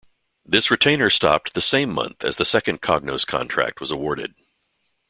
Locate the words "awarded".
3.91-4.33